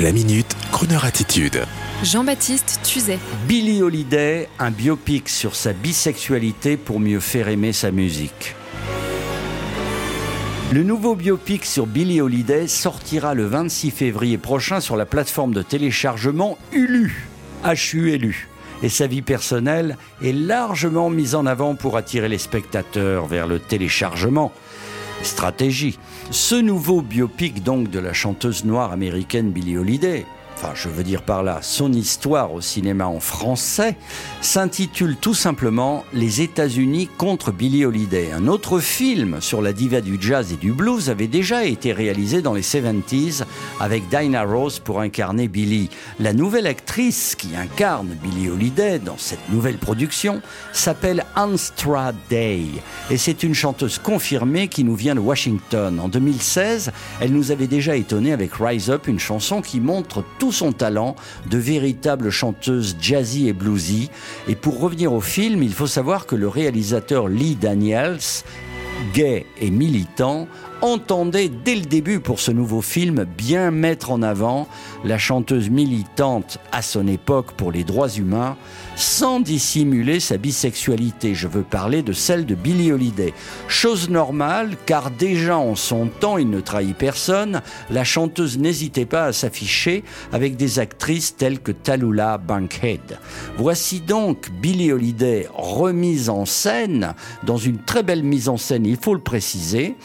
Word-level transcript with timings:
La 0.00 0.12
minute, 0.12 0.56
Kroneur 0.70 1.04
attitude. 1.04 1.64
Jean-Baptiste 2.04 2.78
Tuzet. 2.84 3.18
Billy 3.48 3.82
Holiday, 3.82 4.48
un 4.60 4.70
biopic 4.70 5.28
sur 5.28 5.56
sa 5.56 5.72
bisexualité 5.72 6.76
pour 6.76 7.00
mieux 7.00 7.18
faire 7.18 7.48
aimer 7.48 7.72
sa 7.72 7.90
musique. 7.90 8.54
Le 10.72 10.84
nouveau 10.84 11.16
biopic 11.16 11.64
sur 11.64 11.88
Billy 11.88 12.20
Holiday 12.20 12.68
sortira 12.68 13.34
le 13.34 13.46
26 13.46 13.90
février 13.90 14.38
prochain 14.38 14.78
sur 14.78 14.96
la 14.96 15.04
plateforme 15.04 15.52
de 15.52 15.62
téléchargement 15.62 16.58
Hulu. 16.70 17.26
HULU. 17.64 18.48
Et 18.84 18.88
sa 18.88 19.08
vie 19.08 19.22
personnelle 19.22 19.96
est 20.22 20.32
largement 20.32 21.10
mise 21.10 21.34
en 21.34 21.44
avant 21.44 21.74
pour 21.74 21.96
attirer 21.96 22.28
les 22.28 22.38
spectateurs 22.38 23.26
vers 23.26 23.48
le 23.48 23.58
téléchargement. 23.58 24.52
Stratégie. 25.22 25.98
Ce 26.30 26.54
nouveau 26.54 27.02
biopic 27.02 27.62
donc 27.62 27.90
de 27.90 27.98
la 27.98 28.12
chanteuse 28.12 28.64
noire 28.64 28.92
américaine 28.92 29.50
Billie 29.50 29.76
Holiday 29.76 30.26
enfin 30.60 30.72
je 30.74 30.88
veux 30.88 31.04
dire 31.04 31.22
par 31.22 31.44
là, 31.44 31.60
son 31.62 31.92
histoire 31.92 32.52
au 32.52 32.60
cinéma 32.60 33.06
en 33.06 33.20
français, 33.20 33.94
s'intitule 34.40 35.16
tout 35.16 35.34
simplement 35.34 36.04
Les 36.12 36.40
États-Unis 36.40 37.08
contre 37.16 37.52
Billie 37.52 37.84
Holiday. 37.84 38.32
Un 38.32 38.48
autre 38.48 38.80
film 38.80 39.40
sur 39.40 39.62
la 39.62 39.72
diva 39.72 40.00
du 40.00 40.18
jazz 40.20 40.52
et 40.52 40.56
du 40.56 40.72
blues 40.72 41.10
avait 41.10 41.28
déjà 41.28 41.64
été 41.64 41.92
réalisé 41.92 42.42
dans 42.42 42.54
les 42.54 42.62
70s 42.62 43.44
avec 43.78 44.08
Dinah 44.08 44.42
Rose 44.42 44.80
pour 44.80 45.00
incarner 45.00 45.46
Billie. 45.46 45.90
La 46.18 46.32
nouvelle 46.32 46.66
actrice 46.66 47.36
qui 47.36 47.54
incarne 47.54 48.16
Billie 48.20 48.50
Holiday 48.50 48.98
dans 48.98 49.18
cette 49.18 49.48
nouvelle 49.50 49.78
production 49.78 50.42
s'appelle 50.72 51.24
Anstra 51.36 52.10
Day 52.28 52.62
et 53.10 53.16
c'est 53.16 53.44
une 53.44 53.54
chanteuse 53.54 53.98
confirmée 53.98 54.66
qui 54.66 54.82
nous 54.82 54.96
vient 54.96 55.14
de 55.14 55.20
Washington. 55.20 56.00
En 56.00 56.08
2016, 56.08 56.90
elle 57.20 57.32
nous 57.32 57.52
avait 57.52 57.68
déjà 57.68 57.94
étonné 57.94 58.32
avec 58.32 58.54
Rise 58.58 58.90
Up, 58.90 59.06
une 59.06 59.20
chanson 59.20 59.62
qui 59.62 59.78
montre 59.78 60.24
tout 60.40 60.47
son 60.50 60.72
talent 60.72 61.16
de 61.50 61.58
véritable 61.58 62.30
chanteuse 62.30 62.96
jazzy 63.00 63.48
et 63.48 63.52
bluesy. 63.52 64.10
Et 64.48 64.54
pour 64.54 64.80
revenir 64.80 65.12
au 65.12 65.20
film, 65.20 65.62
il 65.62 65.72
faut 65.72 65.86
savoir 65.86 66.26
que 66.26 66.36
le 66.36 66.48
réalisateur 66.48 67.28
Lee 67.28 67.56
Daniels 67.56 68.18
gay 69.14 69.46
et 69.60 69.70
militant, 69.70 70.48
entendait 70.82 71.48
dès 71.48 71.74
le 71.74 71.84
début 71.84 72.20
pour 72.20 72.40
ce 72.40 72.50
nouveau 72.50 72.82
film 72.82 73.24
bien 73.24 73.70
mettre 73.70 74.10
en 74.10 74.22
avant 74.22 74.68
la 75.04 75.18
chanteuse 75.18 75.70
militante 75.70 76.58
à 76.72 76.82
son 76.82 77.06
époque 77.06 77.52
pour 77.52 77.72
les 77.72 77.84
droits 77.84 78.08
humains, 78.08 78.56
sans 78.96 79.40
dissimuler 79.40 80.20
sa 80.20 80.36
bisexualité. 80.36 81.34
Je 81.34 81.48
veux 81.48 81.62
parler 81.62 82.02
de 82.02 82.12
celle 82.12 82.46
de 82.46 82.54
Billie 82.54 82.92
Holiday. 82.92 83.32
Chose 83.68 84.08
normale, 84.08 84.76
car 84.86 85.10
déjà 85.10 85.56
en 85.58 85.74
son 85.74 86.06
temps, 86.06 86.38
il 86.38 86.50
ne 86.50 86.60
trahit 86.60 86.96
personne, 86.96 87.62
la 87.90 88.04
chanteuse 88.04 88.58
n'hésitait 88.58 89.06
pas 89.06 89.26
à 89.26 89.32
s'afficher 89.32 90.04
avec 90.32 90.56
des 90.56 90.78
actrices 90.78 91.36
telles 91.36 91.60
que 91.60 91.72
Talula 91.72 92.38
Bankhead. 92.38 93.18
Voici 93.56 94.00
donc 94.00 94.50
Billie 94.60 94.92
Holiday 94.92 95.48
remise 95.54 96.28
en 96.28 96.44
scène, 96.44 97.14
dans 97.44 97.56
une 97.56 97.78
très 97.78 98.02
belle 98.02 98.22
mise 98.22 98.48
en 98.48 98.56
scène, 98.56 98.86
il 98.86 98.96
faut 98.96 99.14
le 99.14 99.20
préciser, 99.20 99.96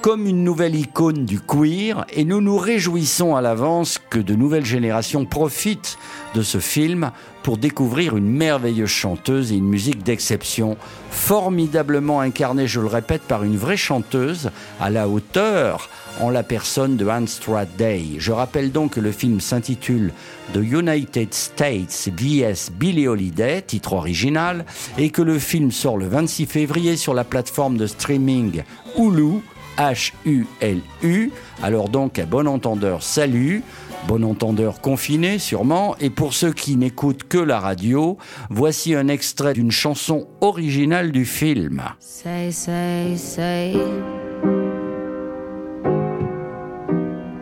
comme 0.00 0.19
une 0.26 0.44
nouvelle 0.44 0.74
icône 0.74 1.24
du 1.24 1.40
queer 1.40 2.04
et 2.12 2.24
nous 2.24 2.40
nous 2.40 2.56
réjouissons 2.56 3.36
à 3.36 3.40
l'avance 3.40 3.98
que 4.10 4.18
de 4.18 4.34
nouvelles 4.34 4.64
générations 4.64 5.24
profitent 5.24 5.98
de 6.34 6.42
ce 6.42 6.58
film 6.58 7.10
pour 7.42 7.58
découvrir 7.58 8.16
une 8.16 8.28
merveilleuse 8.28 8.90
chanteuse 8.90 9.52
et 9.52 9.56
une 9.56 9.68
musique 9.68 10.02
d'exception, 10.02 10.76
formidablement 11.10 12.20
incarnée, 12.20 12.66
je 12.66 12.80
le 12.80 12.86
répète, 12.86 13.22
par 13.22 13.44
une 13.44 13.56
vraie 13.56 13.76
chanteuse 13.76 14.50
à 14.80 14.90
la 14.90 15.08
hauteur 15.08 15.88
en 16.20 16.30
la 16.30 16.42
personne 16.42 16.96
de 16.96 17.08
Anstra 17.08 17.64
Day. 17.64 18.04
Je 18.18 18.32
rappelle 18.32 18.72
donc 18.72 18.92
que 18.92 19.00
le 19.00 19.12
film 19.12 19.40
s'intitule 19.40 20.12
The 20.52 20.58
United 20.58 21.32
States 21.32 22.10
vs 22.14 22.70
Billie 22.72 23.08
Holiday, 23.08 23.62
titre 23.62 23.94
original, 23.94 24.66
et 24.98 25.10
que 25.10 25.22
le 25.22 25.38
film 25.38 25.70
sort 25.70 25.96
le 25.96 26.08
26 26.08 26.46
février 26.46 26.96
sur 26.96 27.14
la 27.14 27.24
plateforme 27.24 27.76
de 27.76 27.86
streaming 27.86 28.62
Hulu 28.98 29.40
H-U-L-U. 29.78 31.30
Alors 31.62 31.88
donc, 31.88 32.18
à 32.18 32.26
bon 32.26 32.46
entendeur, 32.46 33.02
salut. 33.02 33.62
Bon 34.08 34.24
entendeur 34.24 34.80
confiné, 34.80 35.38
sûrement. 35.38 35.94
Et 36.00 36.10
pour 36.10 36.32
ceux 36.32 36.52
qui 36.52 36.76
n'écoutent 36.76 37.24
que 37.28 37.38
la 37.38 37.60
radio, 37.60 38.16
voici 38.48 38.94
un 38.94 39.08
extrait 39.08 39.52
d'une 39.52 39.70
chanson 39.70 40.26
originale 40.40 41.12
du 41.12 41.24
film. 41.24 41.82
Say, 41.98 42.50
say, 42.50 43.16
say. 43.16 43.76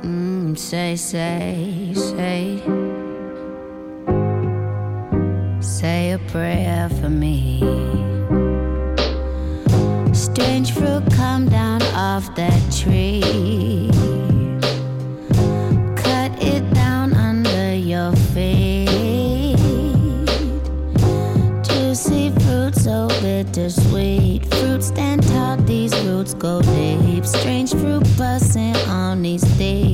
Mm, 0.02 0.56
say, 0.56 0.96
say, 0.96 1.92
say. 1.94 2.58
Say 5.60 6.12
a 6.12 6.18
prayer 6.30 6.88
for 7.00 7.08
me. 7.08 8.07
Strange 10.32 10.72
fruit 10.72 11.02
come 11.12 11.48
down 11.48 11.82
off 11.94 12.34
that 12.36 12.60
tree. 12.72 13.90
Cut 15.96 16.30
it 16.42 16.62
down 16.74 17.12
under 17.14 17.74
your 17.74 18.12
feet. 18.32 19.56
Juicy 21.64 22.30
fruit, 22.40 22.74
so 22.74 23.08
bittersweet. 23.20 24.46
Fruit 24.54 24.82
stand 24.82 25.26
tall, 25.28 25.56
these 25.58 25.94
roots 26.04 26.34
go 26.34 26.60
deep. 26.62 27.24
Strange 27.24 27.70
fruit 27.72 28.04
busting 28.16 28.76
on 28.88 29.22
these 29.22 29.44
thieves. 29.56 29.87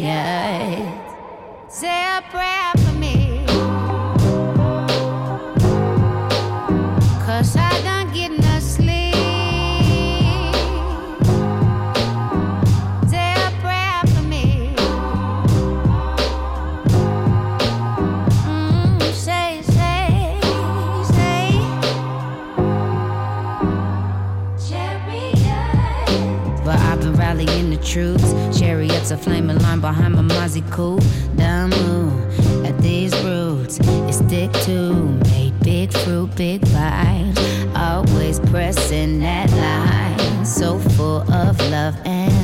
Chariot. 0.00 0.88
Say 1.68 2.18
a 2.18 2.22
prayer 2.30 2.93
the 27.76 27.84
troops. 27.84 28.58
Chariots 28.58 29.10
of 29.10 29.22
flaming 29.22 29.58
line 29.58 29.80
behind 29.80 30.14
my 30.14 30.22
Mozzie 30.22 30.68
cool. 30.70 30.98
Down 31.36 31.70
move 31.70 32.64
at 32.64 32.78
these 32.80 33.14
roots. 33.22 33.78
It 33.80 34.12
stick 34.12 34.52
to 34.64 34.92
made 35.30 35.58
big 35.60 35.92
fruit, 35.92 36.34
big 36.36 36.60
vibes. 36.62 37.38
Always 37.76 38.38
pressing 38.40 39.20
that 39.20 39.50
line. 39.50 40.44
So 40.44 40.78
full 40.78 41.22
of 41.32 41.58
love 41.70 41.96
and 42.04 42.43